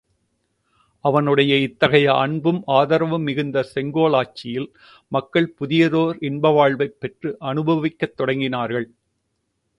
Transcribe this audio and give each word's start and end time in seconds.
அவனுடைய 1.05 1.57
இத்தகைய 1.57 2.13
அன்பும் 2.13 2.63
ஆதரவும் 2.65 3.21
மிகுந்த 3.21 3.67
செங்கோலாட்சியில் 3.75 4.67
மக்கள் 5.07 5.53
புதியதோர் 5.59 6.23
இன்ப 6.23 6.49
வாழ்வைப் 6.49 6.99
பெற்று 6.99 7.35
அனுபவிக்கத் 7.39 8.21
தொடங்கினார்கள். 8.21 8.89